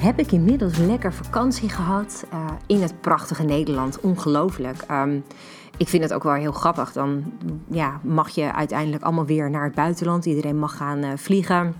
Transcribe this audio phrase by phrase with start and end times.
[0.00, 4.00] Heb ik inmiddels lekker vakantie gehad uh, in het prachtige Nederland.
[4.00, 4.84] Ongelooflijk.
[4.90, 5.24] Um,
[5.76, 6.92] ik vind het ook wel heel grappig.
[6.92, 7.32] Dan
[7.70, 10.26] ja, mag je uiteindelijk allemaal weer naar het buitenland.
[10.26, 11.74] Iedereen mag gaan vliegen.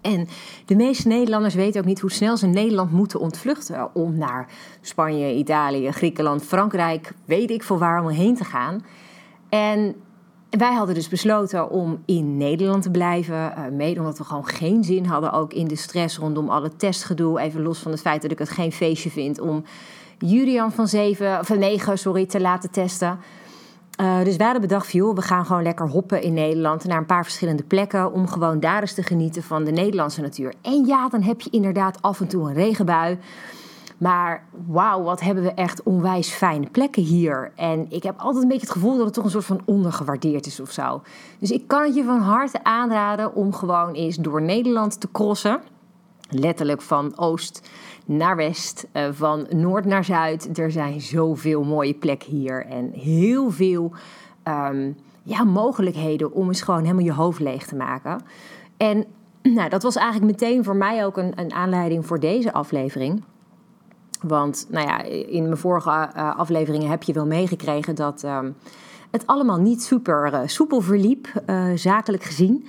[0.00, 0.28] En
[0.64, 4.46] de meeste Nederlanders weten ook niet hoe snel ze Nederland moeten ontvluchten om naar
[4.80, 8.84] Spanje, Italië, Griekenland, Frankrijk, weet ik veel waar om heen te gaan.
[9.48, 9.94] En
[10.50, 13.34] wij hadden dus besloten om in Nederland te blijven.
[13.34, 17.40] Uh, mede omdat we gewoon geen zin hadden ook in de stress rondom alle testgedoe.
[17.40, 19.64] Even los van het feit dat ik het geen feestje vind om
[20.18, 23.18] Julian van, 7, van 9 sorry, te laten testen.
[24.00, 27.06] Uh, dus wij hadden bedacht, joh, we gaan gewoon lekker hoppen in Nederland naar een
[27.06, 30.54] paar verschillende plekken om gewoon daar eens te genieten van de Nederlandse natuur.
[30.62, 33.18] En ja, dan heb je inderdaad af en toe een regenbui.
[34.00, 37.52] Maar wauw, wat hebben we echt onwijs fijne plekken hier.
[37.56, 40.46] En ik heb altijd een beetje het gevoel dat het toch een soort van ondergewaardeerd
[40.46, 41.02] is of zo.
[41.38, 45.60] Dus ik kan het je van harte aanraden om gewoon eens door Nederland te crossen.
[46.28, 47.68] Letterlijk van oost
[48.04, 50.58] naar west, eh, van noord naar zuid.
[50.58, 53.92] Er zijn zoveel mooie plekken hier en heel veel
[54.44, 58.22] um, ja, mogelijkheden om eens gewoon helemaal je hoofd leeg te maken.
[58.76, 59.04] En
[59.42, 63.22] nou, dat was eigenlijk meteen voor mij ook een, een aanleiding voor deze aflevering.
[64.22, 68.56] Want nou ja, in mijn vorige uh, afleveringen heb je wel meegekregen dat um,
[69.10, 72.66] het allemaal niet super uh, soepel verliep, uh, zakelijk gezien.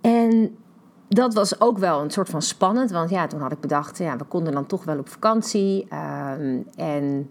[0.00, 0.56] En
[1.08, 4.16] dat was ook wel een soort van spannend, want ja, toen had ik bedacht, ja,
[4.16, 5.86] we konden dan toch wel op vakantie.
[6.38, 7.30] Um, en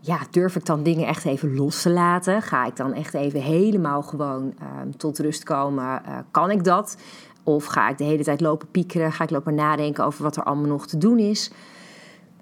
[0.00, 2.42] ja, durf ik dan dingen echt even los te laten?
[2.42, 6.02] Ga ik dan echt even helemaal gewoon um, tot rust komen?
[6.30, 6.96] kan ik dat?
[7.42, 9.12] Of ga ik de hele tijd lopen piekeren?
[9.12, 11.50] Ga ik lopen nadenken over wat er allemaal nog te doen is?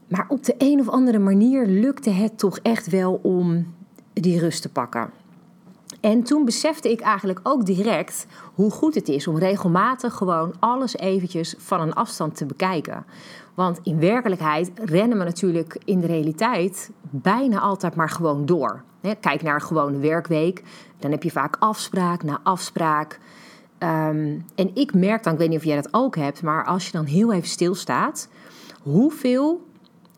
[0.09, 3.75] Maar op de een of andere manier lukte het toch echt wel om
[4.13, 5.11] die rust te pakken.
[6.01, 10.97] En toen besefte ik eigenlijk ook direct hoe goed het is om regelmatig gewoon alles
[10.97, 13.05] eventjes van een afstand te bekijken.
[13.55, 18.83] Want in werkelijkheid rennen we natuurlijk in de realiteit bijna altijd maar gewoon door.
[19.21, 20.63] Kijk naar een gewone werkweek,
[20.99, 23.21] dan heb je vaak afspraak na afspraak.
[23.79, 26.87] Um, en ik merk dan, ik weet niet of jij dat ook hebt, maar als
[26.87, 28.29] je dan heel even stilstaat,
[28.83, 29.66] hoeveel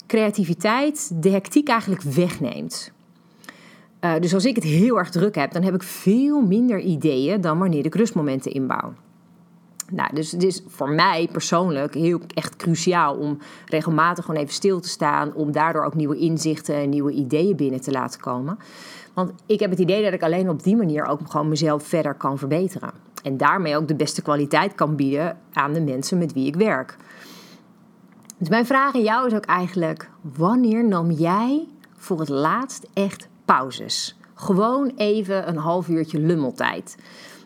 [0.09, 2.93] creativiteit de hectiek eigenlijk wegneemt.
[4.01, 7.41] Uh, dus als ik het heel erg druk heb, dan heb ik veel minder ideeën
[7.41, 8.93] dan wanneer ik rustmomenten inbouw.
[9.91, 14.81] Nou, dus het is voor mij persoonlijk heel echt cruciaal om regelmatig gewoon even stil
[14.81, 18.59] te staan, om daardoor ook nieuwe inzichten en nieuwe ideeën binnen te laten komen.
[19.15, 22.15] Want ik heb het idee dat ik alleen op die manier ook gewoon mezelf verder
[22.15, 22.91] kan verbeteren.
[23.23, 26.97] En daarmee ook de beste kwaliteit kan bieden aan de mensen met wie ik werk.
[28.39, 33.29] Dus mijn vraag aan jou is ook eigenlijk: wanneer nam jij voor het laatst echt
[33.45, 34.17] pauzes?
[34.35, 36.97] Gewoon even een half uurtje lummeltijd.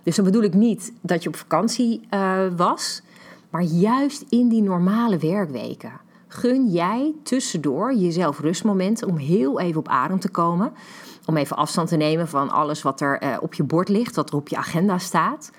[0.03, 3.03] Dus dan bedoel ik niet dat je op vakantie uh, was,
[3.51, 5.93] maar juist in die normale werkweken.
[6.29, 10.73] Gun jij tussendoor jezelf rustmomenten om heel even op adem te komen.
[11.27, 14.31] Om even afstand te nemen van alles wat er uh, op je bord ligt, wat
[14.31, 15.51] er op je agenda staat.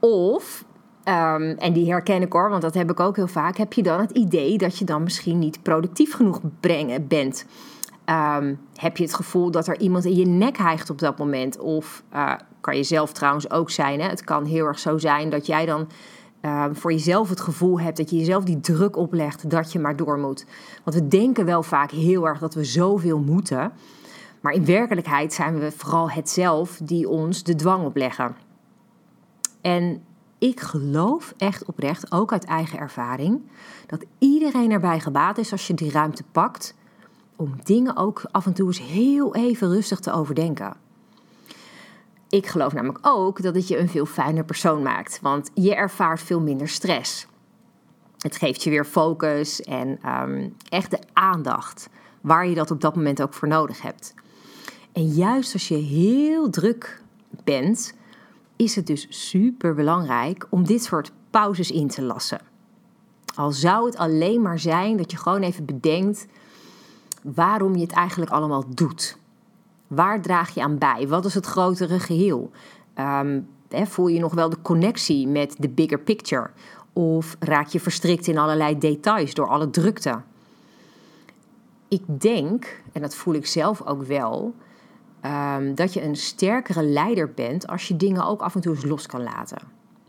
[0.00, 0.64] Of
[1.08, 3.56] Um, en die herken ik hoor, want dat heb ik ook heel vaak.
[3.56, 7.46] Heb je dan het idee dat je dan misschien niet productief genoeg brengen bent?
[8.06, 11.58] Um, heb je het gevoel dat er iemand in je nek hijgt op dat moment?
[11.58, 14.00] Of uh, kan je zelf trouwens ook zijn.
[14.00, 14.08] Hè?
[14.08, 15.88] Het kan heel erg zo zijn dat jij dan
[16.42, 19.96] uh, voor jezelf het gevoel hebt dat je jezelf die druk oplegt dat je maar
[19.96, 20.46] door moet.
[20.84, 23.72] Want we denken wel vaak heel erg dat we zoveel moeten.
[24.40, 28.36] Maar in werkelijkheid zijn we vooral het zelf die ons de dwang opleggen.
[29.60, 30.02] En
[30.38, 33.42] ik geloof echt oprecht, ook uit eigen ervaring,
[33.86, 36.74] dat iedereen erbij gebaat is als je die ruimte pakt
[37.36, 40.76] om dingen ook af en toe eens heel even rustig te overdenken.
[42.28, 46.22] Ik geloof namelijk ook dat het je een veel fijner persoon maakt, want je ervaart
[46.22, 47.26] veel minder stress.
[48.18, 51.88] Het geeft je weer focus en um, echt de aandacht
[52.20, 54.14] waar je dat op dat moment ook voor nodig hebt.
[54.92, 57.02] En juist als je heel druk
[57.44, 57.94] bent,
[58.58, 62.40] is het dus super belangrijk om dit soort pauzes in te lassen.
[63.34, 66.26] Al zou het alleen maar zijn dat je gewoon even bedenkt
[67.22, 69.18] waarom je het eigenlijk allemaal doet.
[69.86, 71.08] Waar draag je aan bij?
[71.08, 72.50] Wat is het grotere geheel?
[72.98, 76.50] Um, voel je nog wel de connectie met de bigger picture?
[76.92, 80.20] Of raak je verstrikt in allerlei details door alle drukte?
[81.88, 84.54] Ik denk, en dat voel ik zelf ook wel,
[85.20, 88.84] ehm, dat je een sterkere leider bent als je dingen ook af en toe eens
[88.84, 89.58] los kan laten.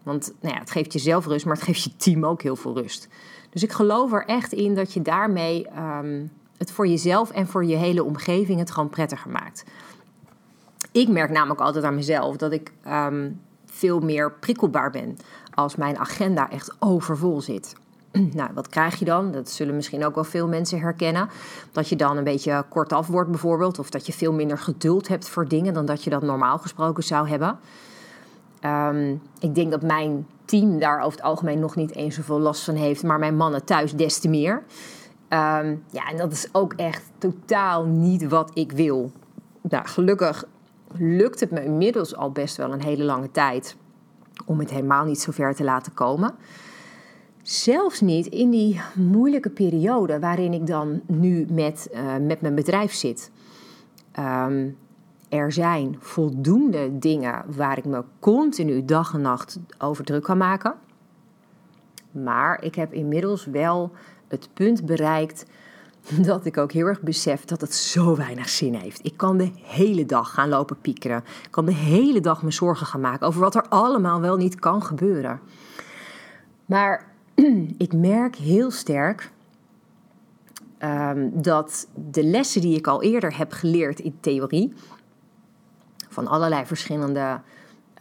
[0.03, 2.73] Want nou ja, het geeft jezelf rust, maar het geeft je team ook heel veel
[2.73, 3.07] rust.
[3.49, 6.25] Dus ik geloof er echt in dat je daarmee ehm,
[6.57, 9.63] het voor jezelf en voor je hele omgeving het gewoon prettiger maakt.
[10.91, 13.31] Ik merk namelijk altijd aan mezelf dat ik ehm,
[13.65, 15.17] veel meer prikkelbaar ben
[15.53, 17.75] als mijn agenda echt overvol zit.
[18.33, 19.31] Nou, wat krijg je dan?
[19.31, 21.29] Dat zullen misschien ook wel veel mensen herkennen.
[21.71, 23.79] Dat je dan een beetje kortaf wordt bijvoorbeeld.
[23.79, 27.03] Of dat je veel minder geduld hebt voor dingen dan dat je dat normaal gesproken
[27.03, 27.59] zou hebben.
[28.59, 32.63] Ehm, ik denk dat mijn team daar over het algemeen nog niet eens zoveel last
[32.63, 33.03] van heeft.
[33.03, 34.63] Maar mijn mannen thuis des te meer.
[35.27, 39.11] Ehm, ja, en dat is ook echt totaal niet wat ik wil.
[39.61, 40.45] Nou, gelukkig
[40.97, 43.75] lukt het me inmiddels al best wel een hele lange tijd
[44.45, 46.35] om het helemaal niet zo ver te laten komen.
[47.49, 52.93] Zelfs niet in die moeilijke periode waarin ik dan nu met, uh, met mijn bedrijf
[52.93, 53.31] zit.
[54.19, 54.77] Um,
[55.29, 60.75] er zijn voldoende dingen waar ik me continu dag en nacht over druk kan maken.
[62.11, 63.91] Maar ik heb inmiddels wel
[64.27, 65.45] het punt bereikt
[66.29, 69.05] dat ik ook heel erg besef dat het zo weinig zin heeft.
[69.05, 71.23] Ik kan de hele dag gaan lopen piekeren.
[71.43, 74.59] Ik kan de hele dag me zorgen gaan maken over wat er allemaal wel niet
[74.59, 75.39] kan gebeuren.
[76.65, 77.08] Maar
[77.77, 79.31] ik merk heel sterk
[80.79, 84.73] um, dat de lessen die ik al eerder heb geleerd in theorie,
[86.09, 87.41] van allerlei verschillende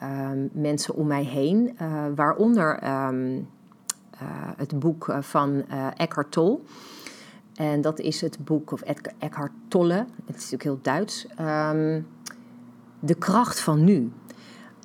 [0.03, 3.49] um, mensen om mij heen, uh, waaronder um,
[4.23, 6.59] uh, het boek eh, van uh, Eckhart Tolle.
[7.55, 8.81] En dat is het boek, of
[9.19, 11.27] Eckhart Tolle, het is natuurlijk heel Duits.
[13.01, 14.13] De kracht van nu.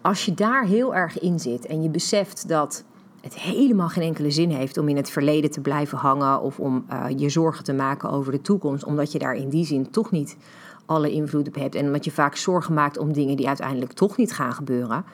[0.01, 2.83] Als je daar heel erg in zit en je beseft dat
[3.23, 6.85] het helemaal geen enkele zin heeft om in het verleden te blijven hangen of om
[6.89, 10.11] uh, je zorgen te maken over de toekomst, omdat je daar in die zin toch
[10.11, 10.37] niet
[10.85, 14.17] alle invloed op hebt en omdat je vaak zorgen maakt om dingen die uiteindelijk toch
[14.17, 15.05] niet gaan gebeuren,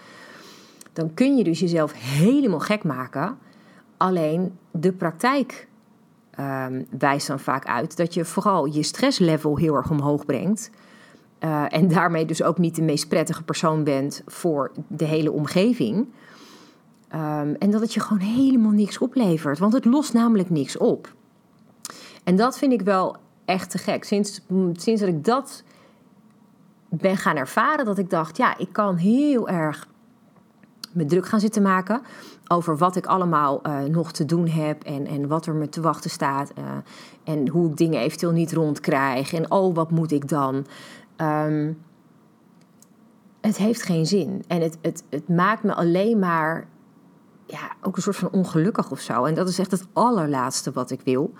[0.94, 3.38] dan kun je dus jezelf helemaal gek maken
[4.00, 5.68] Alleen de praktijk
[6.40, 10.70] um, wijst dan vaak uit dat je vooral je stresslevel heel erg omhoog brengt.
[11.40, 16.08] Uh, en daarmee dus ook niet de meest prettige persoon bent voor de hele omgeving.
[17.16, 19.60] Um, en dat het je gewoon helemaal niks oplevert.
[19.60, 21.14] Want het lost namelijk niks op.
[22.24, 23.16] En dat vind ik wel
[23.46, 24.04] echt te gek.
[24.04, 24.42] Sinds,
[24.74, 25.64] sinds dat ik dat
[26.90, 29.88] ben gaan ervaren, dat ik dacht, ja, ik kan heel erg
[30.92, 32.02] me druk gaan zitten maken
[32.48, 35.82] over wat ik allemaal uh, nog te doen heb en, en wat er me te
[35.82, 36.52] wachten staat.
[36.58, 36.64] Uh,
[37.24, 39.34] en hoe ik dingen eventueel niet rondkrijg.
[39.34, 40.66] En oh, wat moet ik dan?
[41.18, 41.78] Um,
[43.42, 44.44] het heeft geen zin.
[44.48, 46.68] En het, het, het maakt me alleen maar
[47.52, 49.26] ja, ook een soort van ongelukkig of zo.
[49.26, 51.34] En dat is echt het allerlaatste wat ik wil.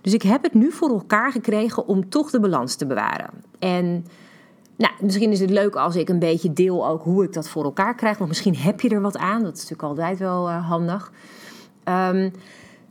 [0.00, 3.30] Dus ik heb het nu voor elkaar gekregen om toch de balans te bewaren.
[3.58, 4.06] En
[4.76, 7.64] nou, misschien is het leuk als ik een beetje deel ook hoe ik dat voor
[7.64, 8.18] elkaar krijg.
[8.18, 9.42] Want misschien heb je er wat aan.
[9.42, 11.12] Dat is natuurlijk altijd wel uh, handig.
[11.84, 12.32] Um,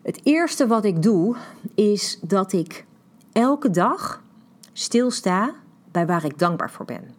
[0.01, 1.36] het eerste wat ik doe
[1.75, 2.86] is dat ik
[3.31, 4.24] elke dag
[4.74, 5.54] stilsta
[5.92, 7.13] bij waar ik dankbaar voor ben.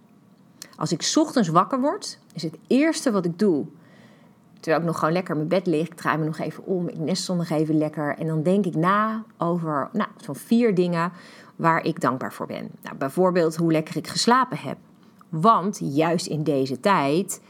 [0.76, 3.66] Als ik ochtends wakker word, is het eerste wat ik doe.
[4.66, 6.98] Terwijl ik nog gewoon lekker mijn bed lig, ik draai me nog even om, ik
[6.98, 8.16] nestel nog even lekker.
[8.18, 11.12] En dan denk ik na over nou, zo'n vier dingen
[11.56, 12.70] waar ik dankbaar voor ben.
[12.82, 14.76] Nou, bijvoorbeeld hoe lekker ik geslapen heb.
[15.28, 17.40] Want juist in deze tijd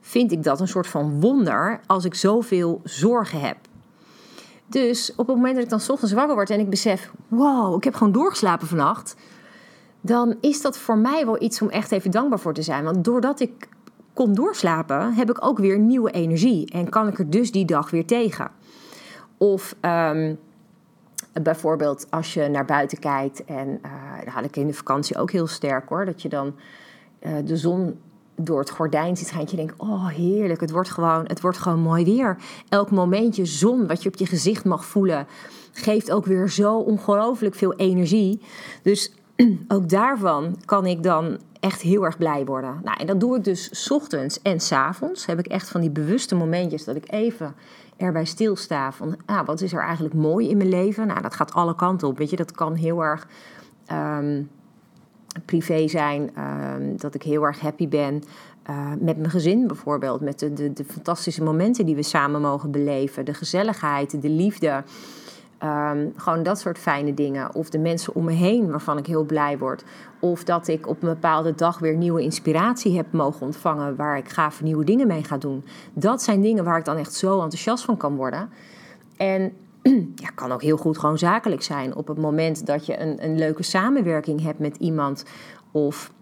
[0.00, 3.56] vind ik dat een soort van wonder als ik zoveel zorgen heb.
[4.66, 7.84] Dus op het moment dat ik dan ochtends wakker word en ik besef: wow, ik
[7.84, 9.16] heb gewoon doorgeslapen vannacht.
[10.00, 12.84] Dan is dat voor mij wel iets om echt even dankbaar voor te zijn.
[12.84, 13.68] Want doordat ik
[14.14, 16.70] kon doorslapen, heb ik ook weer nieuwe energie.
[16.70, 18.50] En kan ik er dus die dag weer tegen.
[19.38, 20.38] Of um,
[21.42, 25.30] Bijvoorbeeld als je naar buiten kijkt, en uh, dat had ik in de vakantie ook
[25.30, 26.54] heel sterk hoor, dat je dan
[27.20, 27.98] uh, de zon
[28.36, 29.44] door het gordijn ziet gaan.
[29.50, 32.36] Je denkt, oh heerlijk, het wordt, gewoon, het wordt gewoon mooi weer.
[32.68, 35.26] Elk momentje zon wat je op je gezicht mag voelen,
[35.72, 38.40] geeft ook weer zo ongelooflijk veel energie.
[38.82, 39.12] Dus
[39.68, 42.80] ook daarvan kan ik dan echt heel erg blij worden.
[42.82, 45.26] Nou, en dat doe ik dus ochtends en avonds.
[45.26, 47.54] Heb ik echt van die bewuste momentjes dat ik even
[47.96, 51.06] erbij stilsta van ah, wat is er eigenlijk mooi in mijn leven.
[51.06, 52.18] Nou, dat gaat alle kanten op.
[52.18, 53.28] Weet je, dat kan heel erg
[53.92, 54.50] um,
[55.44, 56.30] privé zijn.
[56.38, 58.22] Um, dat ik heel erg happy ben
[58.70, 60.20] uh, met mijn gezin bijvoorbeeld.
[60.20, 63.24] Met de, de, de fantastische momenten die we samen mogen beleven.
[63.24, 64.84] De gezelligheid, de liefde.
[65.62, 67.54] Um, gewoon dat soort fijne dingen.
[67.54, 69.84] Of de mensen om me heen waarvan ik heel blij word.
[70.20, 73.96] Of dat ik op een bepaalde dag weer nieuwe inspiratie heb mogen ontvangen.
[73.96, 75.64] Waar ik gaaf nieuwe dingen mee ga doen.
[75.92, 78.48] Dat zijn dingen waar ik dan echt zo enthousiast van kan worden.
[79.16, 79.52] En
[80.24, 81.96] ja, kan ook heel goed gewoon zakelijk zijn.
[81.96, 85.24] Op het moment dat je een, een leuke samenwerking hebt met iemand.
[85.70, 86.12] Of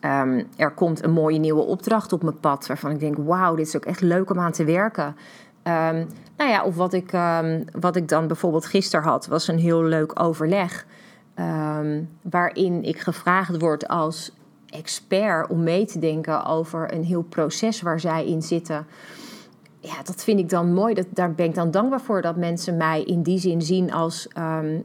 [0.00, 2.66] ehm, er komt een mooie nieuwe opdracht op mijn pad.
[2.66, 5.16] Waarvan ik denk, wauw, dit is ook echt leuk om aan te werken.
[5.64, 9.58] Um, nou ja, of wat ik, um, wat ik dan bijvoorbeeld gisteren had, was een
[9.58, 10.86] heel leuk overleg.
[12.22, 14.32] waarin ik gevraagd word als
[14.68, 18.86] expert om mee te denken over een heel proces waar zij in zitten
[19.82, 20.94] ja, dat vind ik dan mooi.
[20.94, 24.28] Dat, daar ben ik dan dankbaar voor dat mensen mij in die zin zien als,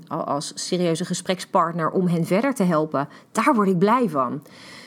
[0.07, 3.07] als serieuze gesprekspartner om hen verder te helpen.
[3.31, 4.41] Daar word ik blij van.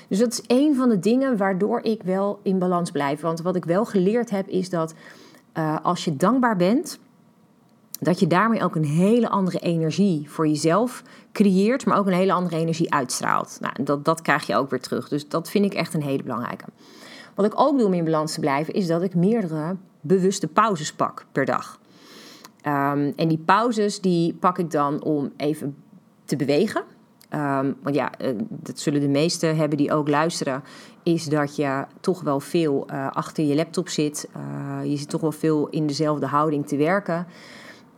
[0.08, 3.20] Dus dat is een van de dingen waardoor ik wel in balans blijf.
[3.20, 4.94] Want wat ik wel geleerd heb is dat
[5.60, 6.98] uh, als je dankbaar bent,
[8.00, 11.02] dat je daarmee ook een hele andere energie voor jezelf
[11.32, 13.58] creëert, maar ook een hele andere energie uitstraalt.
[13.60, 15.08] Nou, dat, dat krijg je ook weer terug.
[15.08, 16.64] Dus dat vind ik echt een hele belangrijke.
[17.34, 20.92] Wat ik ook doe om in balans te blijven, is dat ik meerdere bewuste pauzes
[20.92, 21.78] pak per dag.
[22.66, 25.76] Um, en die pauzes die pak ik dan om even
[26.24, 26.82] te bewegen.
[27.34, 30.62] Um, want ja, eh, dat zullen de meesten hebben die ook luisteren.
[31.02, 34.28] Is dat je toch wel veel uh, achter je laptop zit.
[34.36, 37.26] Uh, je zit toch wel veel in dezelfde houding te werken.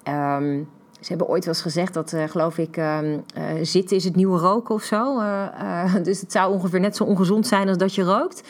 [0.08, 0.68] Um,
[1.00, 2.80] ze hebben ooit wel eens gezegd dat, geloof ik,
[3.62, 5.20] zitten is het nieuwe roken of zo.
[6.02, 8.42] dus het zou ongeveer net zo ongezond zijn als dat je rookt.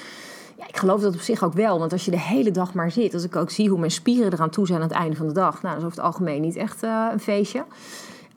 [0.58, 1.78] Ja, ik geloof dat op zich ook wel.
[1.78, 4.32] Want als je de hele dag maar zit, als ik ook zie hoe mijn spieren
[4.32, 6.40] eraan toe zijn aan het einde van de dag, nou, dat is over het algemeen
[6.40, 7.64] niet echt een feestje.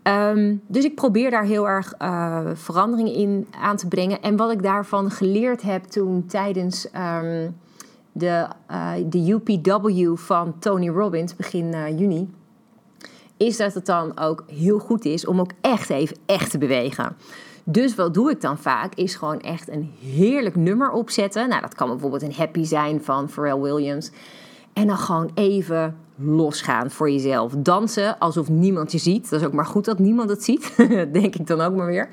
[0.07, 4.21] Um, dus ik probeer daar heel erg uh, verandering in aan te brengen.
[4.21, 7.55] En wat ik daarvan geleerd heb toen tijdens um,
[8.11, 12.29] de, uh, de UPW van Tony Robbins, begin juni,
[13.37, 17.15] is dat het dan ook heel goed is om ook echt even echt te bewegen.
[17.63, 18.95] Dus wat doe ik dan vaak?
[18.95, 21.49] Is gewoon echt een heerlijk nummer opzetten.
[21.49, 24.11] Nou, dat kan bijvoorbeeld een happy zijn van Pharrell Williams.
[24.75, 27.53] En dan gewoon even losgaan voor jezelf.
[27.57, 29.29] Dansen alsof niemand je ziet.
[29.29, 30.75] Dat is ook maar goed dat niemand het ziet.
[31.21, 32.09] Denk ik dan ook maar weer.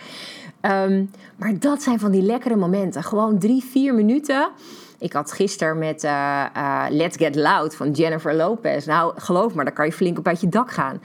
[0.60, 3.02] Um, maar dat zijn van die lekkere momenten.
[3.02, 4.50] Gewoon drie, vier minuten.
[4.98, 8.86] Ik had gisteren met uh, uh, Let's Get Loud van Jennifer Lopez.
[8.86, 11.00] Nou, geloof maar, dan kan je flink op uit je dak gaan.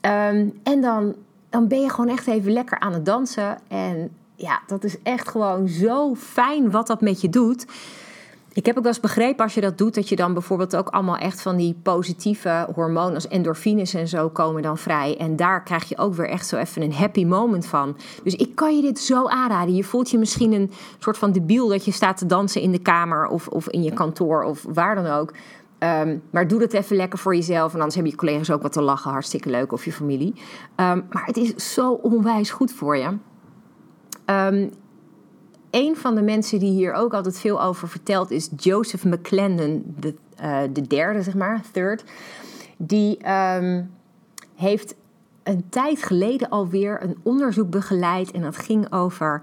[0.00, 1.14] Um, en dan
[1.50, 3.58] dan ben je gewoon echt even lekker aan het dansen.
[3.68, 7.66] En ja, dat is echt gewoon zo fijn wat dat met je doet.
[8.52, 10.88] Ik heb ook wel eens begrepen als je dat doet, dat je dan bijvoorbeeld ook
[10.88, 15.16] allemaal echt van die positieve hormonen als endorfines en zo komen dan vrij.
[15.18, 17.96] En daar krijg je ook weer echt zo even een happy moment van.
[18.24, 19.74] Dus ik kan je dit zo aanraden.
[19.74, 22.78] Je voelt je misschien een soort van debiel dat je staat te dansen in de
[22.78, 25.32] kamer of, of in je kantoor of waar dan ook.
[25.78, 27.68] Um, maar doe dat even lekker voor jezelf.
[27.68, 29.10] En anders hebben je collega's ook wat te lachen.
[29.10, 29.72] Hartstikke leuk.
[29.72, 30.34] Of je familie.
[30.76, 33.08] Um, maar het is zo onwijs goed voor je.
[34.26, 34.70] Um,
[35.78, 40.14] een van de mensen die hier ook altijd veel over vertelt is Joseph McClendon, de,
[40.42, 42.04] uh, de derde, zeg maar, third.
[42.76, 43.18] Die
[44.54, 44.94] heeft
[45.42, 48.30] een tijd geleden alweer een onderzoek begeleid.
[48.30, 49.42] En dat ging over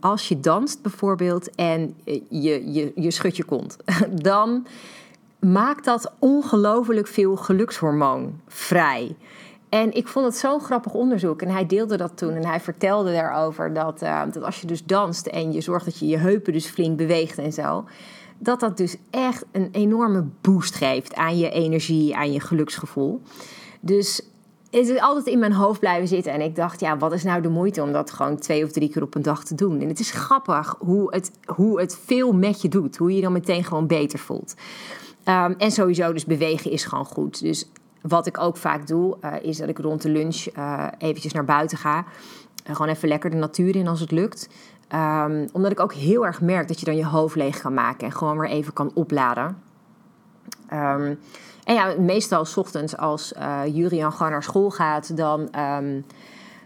[0.00, 1.94] als je danst bijvoorbeeld en
[2.28, 3.76] je, je, je schudt je kont.
[4.30, 4.66] Dan
[5.38, 9.16] maakt dat ongelooflijk veel gelukshormoon vrij.
[9.72, 11.42] En ik vond het zo'n grappig onderzoek.
[11.42, 12.34] En hij deelde dat toen.
[12.34, 15.98] En hij vertelde daarover dat, uh, dat als je dus danst en je zorgt dat
[15.98, 17.84] je je heupen dus flink beweegt en zo.
[18.38, 23.20] Dat dat dus echt een enorme boost geeft aan je energie, aan je geluksgevoel.
[23.80, 24.22] Dus
[24.70, 26.32] het is altijd in mijn hoofd blijven zitten.
[26.32, 28.88] En ik dacht, ja, wat is nou de moeite om dat gewoon twee of drie
[28.88, 29.80] keer op een dag te doen?
[29.80, 32.96] En het is grappig hoe het, hoe het veel met je doet.
[32.96, 34.54] Hoe je je dan meteen gewoon beter voelt.
[35.28, 37.40] Um, en sowieso, dus bewegen is gewoon goed.
[37.40, 37.66] Dus
[38.02, 41.44] wat ik ook vaak doe, uh, is dat ik rond de lunch uh, eventjes naar
[41.44, 42.04] buiten ga.
[42.64, 44.48] Gewoon even lekker de natuur in als het lukt.
[44.94, 48.06] Um, omdat ik ook heel erg merk dat je dan je hoofd leeg kan maken
[48.06, 49.56] en gewoon weer even kan opladen.
[50.72, 51.18] Um,
[51.64, 53.34] en ja, meestal s ochtends als
[53.66, 55.48] Jurian gewoon naar school gaat, dan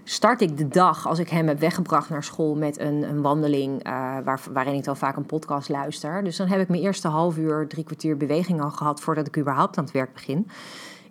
[0.04, 3.82] start ik de dag als ik hem heb weggebracht naar school met een, een wandeling
[4.24, 6.24] waar, waarin ik dan vaak een podcast luister.
[6.24, 9.38] Dus dan heb ik mijn eerste half uur, drie kwartier beweging al gehad voordat ik
[9.38, 10.48] überhaupt aan het werk begin.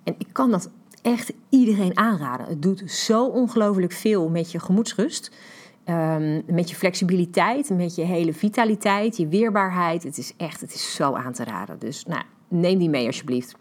[0.05, 0.69] En ik kan dat
[1.01, 2.47] echt iedereen aanraden.
[2.47, 5.31] Het doet zo ongelooflijk veel met je gemoedsrust.
[5.89, 10.03] Um, met je flexibiliteit, met je hele vitaliteit, je weerbaarheid.
[10.03, 11.79] Het is echt, het is zo aan te raden.
[11.79, 13.55] Dus nou, neem die mee alsjeblieft.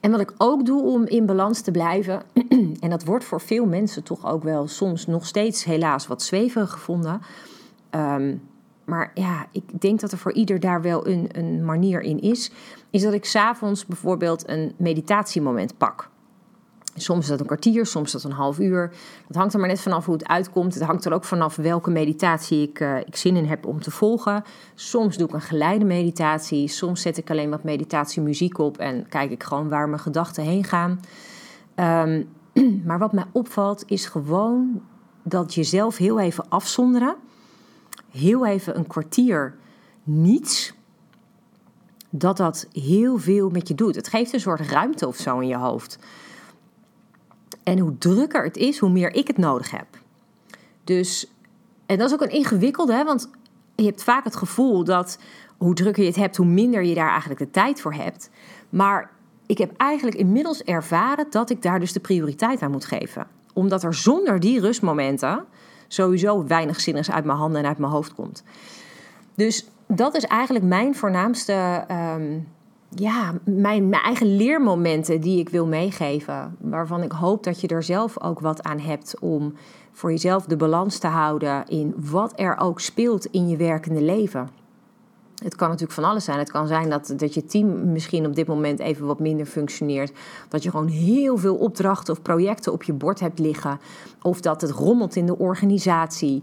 [0.00, 2.22] En wat ik ook doe om in balans te blijven,
[2.80, 6.70] en dat wordt voor veel mensen toch ook wel soms nog steeds helaas wat zweverig
[6.70, 7.20] gevonden.
[7.90, 8.42] Um,
[8.90, 12.50] maar ja, ik denk dat er voor ieder daar wel een, een manier in is.
[12.90, 16.08] Is dat ik s'avonds bijvoorbeeld een meditatiemoment pak.
[16.94, 18.92] Soms is dat een kwartier, soms is dat een half uur.
[19.26, 20.74] Dat hangt er maar net vanaf hoe het uitkomt.
[20.74, 23.90] Het hangt er ook vanaf welke meditatie ik, uh, ik zin in heb om te
[23.90, 24.44] volgen.
[24.74, 26.68] Soms doe ik een geleide meditatie.
[26.68, 30.64] Soms zet ik alleen wat meditatiemuziek op en kijk ik gewoon waar mijn gedachten heen
[30.64, 31.00] gaan.
[31.76, 32.28] Um,
[32.86, 34.82] maar wat mij opvalt is gewoon
[35.22, 37.16] dat jezelf heel even afzonderen.
[38.10, 39.56] Heel even een kwartier
[40.02, 40.72] niets.
[42.10, 43.94] Dat dat heel veel met je doet.
[43.94, 45.98] Het geeft een soort ruimte of zo in je hoofd.
[47.62, 49.86] En hoe drukker het is, hoe meer ik het nodig heb.
[50.84, 51.32] Dus,
[51.86, 53.30] en dat is ook een ingewikkelde, hè, want
[53.74, 55.18] je hebt vaak het gevoel dat
[55.58, 58.30] hoe drukker je het hebt, hoe minder je daar eigenlijk de tijd voor hebt.
[58.68, 59.10] Maar
[59.46, 63.26] ik heb eigenlijk inmiddels ervaren dat ik daar dus de prioriteit aan moet geven.
[63.52, 65.44] Omdat er zonder die rustmomenten
[65.92, 68.42] sowieso weinig zinnigs uit mijn handen en uit mijn hoofd komt.
[69.34, 72.38] Dus dat is eigenlijk mijn voornaamste, ehm,
[72.88, 76.56] ja, mijn, mijn eigen leermomenten die ik wil meegeven.
[76.60, 79.54] Waarvan ik hoop dat je er zelf ook wat aan hebt om
[79.92, 84.48] voor jezelf de balans te houden in wat er ook speelt in je werkende leven.
[85.42, 86.38] Het kan natuurlijk van alles zijn.
[86.38, 90.12] Het kan zijn dat, dat je team misschien op dit moment even wat minder functioneert.
[90.48, 93.80] Dat je gewoon heel veel opdrachten of projecten op je bord hebt liggen.
[94.22, 96.42] Of dat het rommelt in de organisatie.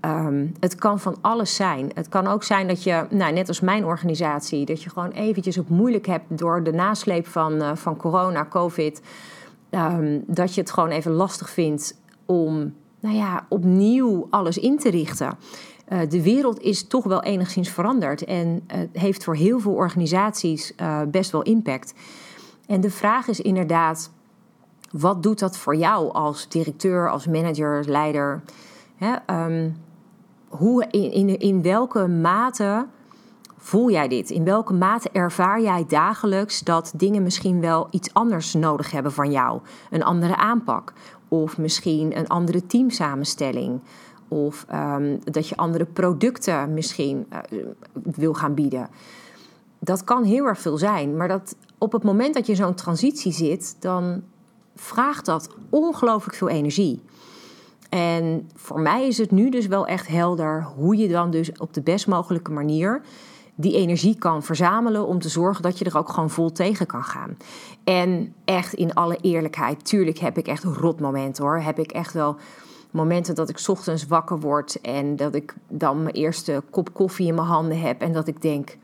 [0.00, 1.90] Um, het kan van alles zijn.
[1.94, 5.56] Het kan ook zijn dat je, nou, net als mijn organisatie, dat je gewoon eventjes
[5.56, 9.00] het moeilijk hebt door de nasleep van, uh, van corona, COVID.
[9.70, 14.90] Um, dat je het gewoon even lastig vindt om, nou ja, opnieuw alles in te
[14.90, 15.38] richten.
[15.88, 20.72] Uh, de wereld is toch wel enigszins veranderd en uh, heeft voor heel veel organisaties
[20.80, 21.94] uh, best wel impact.
[22.66, 24.10] En de vraag is inderdaad,
[24.90, 28.42] wat doet dat voor jou als directeur, als manager, als leider?
[28.96, 29.76] Hè, um,
[30.48, 32.86] hoe, in, in, in welke mate
[33.56, 34.30] voel jij dit?
[34.30, 39.30] In welke mate ervaar jij dagelijks dat dingen misschien wel iets anders nodig hebben van
[39.30, 39.60] jou?
[39.90, 40.92] Een andere aanpak
[41.28, 43.80] of misschien een andere teamsamenstelling?
[44.28, 47.38] Of um, dat je andere producten misschien uh,
[48.02, 48.88] wil gaan bieden.
[49.78, 51.16] Dat kan heel erg veel zijn.
[51.16, 54.22] Maar dat op het moment dat je zo'n transitie zit, dan
[54.74, 57.02] vraagt dat ongelooflijk veel energie.
[57.88, 61.74] En voor mij is het nu dus wel echt helder hoe je dan dus op
[61.74, 63.02] de best mogelijke manier
[63.54, 67.04] die energie kan verzamelen om te zorgen dat je er ook gewoon vol tegen kan
[67.04, 67.36] gaan.
[67.84, 71.58] En echt in alle eerlijkheid, tuurlijk heb ik echt rotmomenten hoor.
[71.58, 72.36] Heb ik echt wel
[72.96, 77.34] momenten dat ik ochtends wakker word en dat ik dan mijn eerste kop koffie in
[77.34, 78.76] mijn handen heb en dat ik denk: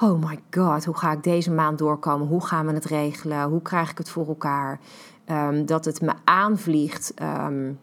[0.00, 2.26] Oh my god, hoe ga ik deze maand doorkomen?
[2.26, 3.48] Hoe gaan we het regelen?
[3.48, 4.80] Hoe krijg ik het voor elkaar?
[5.26, 7.14] Um, dat het me aanvliegt.
[7.22, 7.78] Um,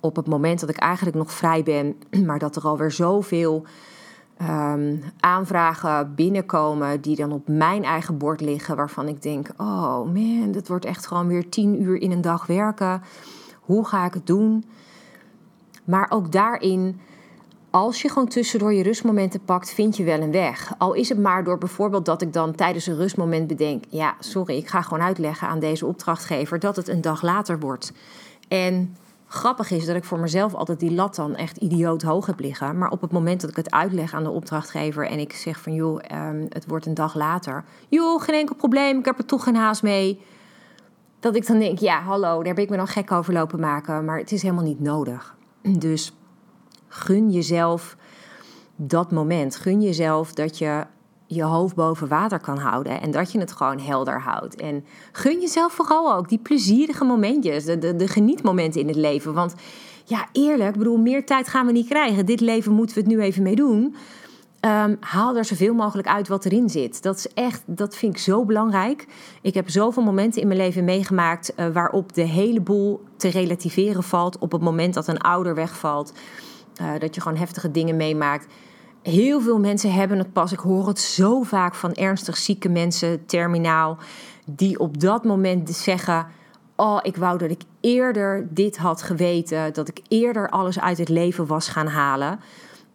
[0.00, 3.64] op het moment dat ik eigenlijk nog vrij ben, maar dat er alweer zoveel
[4.42, 10.52] um, aanvragen binnenkomen die dan op mijn eigen bord liggen, waarvan ik denk: oh man,
[10.52, 13.02] dat wordt echt gewoon weer tien uur in een dag werken.
[13.66, 14.64] Hoe ga ik het doen?
[15.84, 17.00] Maar ook daarin,
[17.70, 20.72] als je gewoon tussendoor je rustmomenten pakt, vind je wel een weg.
[20.78, 24.56] Al is het maar door bijvoorbeeld dat ik dan tijdens een rustmoment bedenk: ja, sorry,
[24.56, 27.92] ik ga gewoon uitleggen aan deze opdrachtgever dat het een dag later wordt.
[28.48, 32.40] En grappig is dat ik voor mezelf altijd die lat dan echt idioot hoog heb
[32.40, 32.78] liggen.
[32.78, 35.74] Maar op het moment dat ik het uitleg aan de opdrachtgever en ik zeg van
[35.74, 37.64] joh, um, het wordt een dag later.
[37.88, 40.20] Joh, geen enkel probleem, ik heb er toch geen haast mee.
[41.26, 44.04] Dat ik dan denk, ja, hallo, daar heb ik me dan gek over lopen maken.
[44.04, 45.36] Maar het is helemaal niet nodig.
[45.78, 46.12] Dus
[46.88, 47.96] gun jezelf
[48.76, 49.56] dat moment.
[49.56, 50.84] Gun jezelf dat je
[51.26, 54.56] je hoofd boven water kan houden en dat je het gewoon helder houdt.
[54.56, 59.34] En gun jezelf vooral ook die plezierige momentjes, de, de, de genietmomenten in het leven.
[59.34, 59.54] Want
[60.04, 62.26] ja, eerlijk, bedoel, meer tijd gaan we niet krijgen.
[62.26, 63.94] Dit leven moeten we het nu even mee doen.
[64.66, 67.02] Um, haal er zoveel mogelijk uit wat erin zit.
[67.02, 69.06] Dat is echt, dat vind ik zo belangrijk.
[69.42, 74.02] Ik heb zoveel momenten in mijn leven meegemaakt uh, waarop de hele boel te relativeren
[74.02, 74.38] valt.
[74.38, 76.12] Op het moment dat een ouder wegvalt,
[76.80, 78.46] uh, dat je gewoon heftige dingen meemaakt.
[79.02, 80.52] Heel veel mensen hebben het pas.
[80.52, 83.98] Ik hoor het zo vaak van ernstig zieke mensen, terminaal,
[84.44, 86.26] die op dat moment zeggen:
[86.76, 91.08] Oh, ik wou dat ik eerder dit had geweten, dat ik eerder alles uit het
[91.08, 92.38] leven was gaan halen.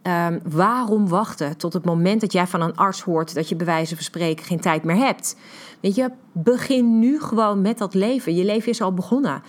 [0.03, 3.65] Um, waarom wachten tot het moment dat jij van een arts hoort dat je bij
[3.65, 5.35] wijze van spreken geen tijd meer hebt?
[5.79, 8.35] Weet je, begin nu gewoon met dat leven.
[8.35, 9.43] Je leven is al begonnen.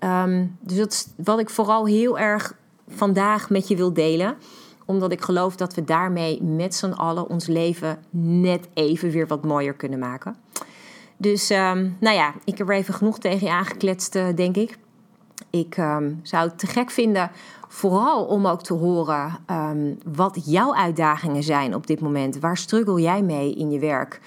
[0.00, 2.54] Um, dus dat is wat ik vooral heel erg
[2.88, 4.36] vandaag met je wil delen
[4.90, 9.44] omdat ik geloof dat we daarmee met z'n allen ons leven net even weer wat
[9.44, 10.36] mooier kunnen maken.
[11.16, 14.78] Dus um, nou ja, ik heb er even genoeg tegen je aangekletst, uh, denk ik.
[15.50, 17.30] Ik um, zou het te gek vinden,
[17.68, 22.38] vooral om ook te horen um, wat jouw uitdagingen zijn op dit moment.
[22.38, 24.20] Waar struggle jij mee in je werk?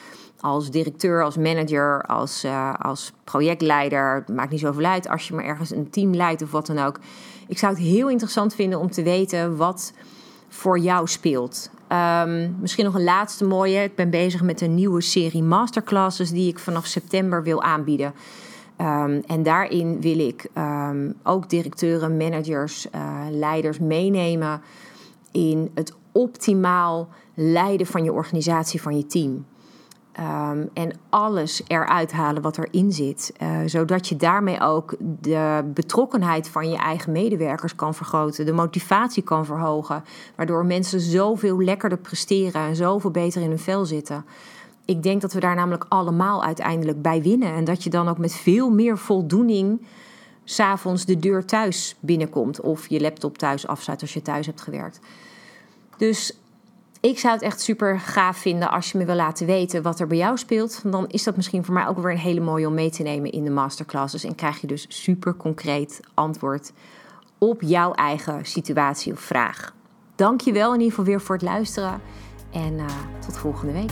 [0.44, 4.24] als directeur, als manager, als, uh, als projectleider.
[4.32, 7.00] Maakt niet zoveel uit als je maar ergens een team leidt of wat dan ook.
[7.48, 9.94] Ik zou het heel interessant vinden om te weten wat
[10.50, 11.70] voor jou speelt.
[11.88, 13.84] Ehm, misschien nog een laatste mooie.
[13.84, 18.14] Ik ben bezig met een nieuwe serie masterclasses die ik vanaf september wil aanbieden.
[18.84, 24.62] Ehm, en daarin wil ik ehm, ook directeuren, managers, uh, leiders meenemen
[25.32, 29.46] in het optimaal leiden van je organisatie, van je team.
[30.19, 33.34] Um, en alles eruit halen wat erin zit.
[33.41, 38.46] Uh, zodat je daarmee ook de betrokkenheid van je eigen medewerkers kan vergroten.
[38.46, 40.04] De motivatie kan verhogen.
[40.36, 44.26] Waardoor mensen zoveel lekkerder presteren en zoveel beter in hun vel zitten.
[44.86, 47.54] Ik denk dat we daar namelijk allemaal uiteindelijk bij winnen.
[47.54, 49.82] En dat je dan ook met veel meer voldoening
[50.43, 52.60] s'avonds de deur thuis binnenkomt.
[52.60, 55.00] Of je laptop thuis afzet als je thuis hebt gewerkt.
[55.98, 56.38] Dus
[57.00, 60.08] ik zou het echt super gaaf vinden als je me wil laten weten wat er
[60.08, 60.82] bij jou speelt.
[60.91, 63.32] Dan is dat misschien voor mij ook weer een hele mooie om mee te nemen
[63.32, 64.24] in de masterclasses.
[64.24, 66.72] En krijg je dus super concreet antwoord
[67.38, 69.74] op jouw eigen situatie of vraag.
[70.15, 72.02] Dank je wel in ieder geval weer voor het luisteren.
[72.52, 72.86] En uh,
[73.26, 73.91] tot volgende week.